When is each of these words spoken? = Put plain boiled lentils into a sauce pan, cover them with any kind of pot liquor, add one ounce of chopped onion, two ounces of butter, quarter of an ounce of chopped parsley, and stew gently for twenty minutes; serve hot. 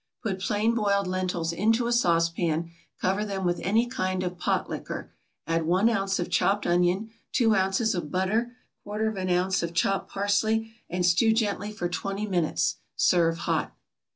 = 0.13 0.23
Put 0.23 0.39
plain 0.39 0.73
boiled 0.73 1.05
lentils 1.05 1.53
into 1.53 1.85
a 1.85 1.91
sauce 1.93 2.27
pan, 2.27 2.71
cover 2.99 3.23
them 3.23 3.45
with 3.45 3.59
any 3.59 3.85
kind 3.85 4.23
of 4.23 4.39
pot 4.39 4.67
liquor, 4.67 5.11
add 5.45 5.67
one 5.67 5.89
ounce 5.89 6.17
of 6.17 6.31
chopped 6.31 6.65
onion, 6.65 7.11
two 7.31 7.53
ounces 7.53 7.93
of 7.93 8.09
butter, 8.09 8.55
quarter 8.83 9.07
of 9.07 9.15
an 9.15 9.29
ounce 9.29 9.61
of 9.61 9.75
chopped 9.75 10.09
parsley, 10.11 10.73
and 10.89 11.05
stew 11.05 11.31
gently 11.33 11.71
for 11.71 11.87
twenty 11.87 12.25
minutes; 12.25 12.77
serve 12.95 13.37
hot. 13.45 13.75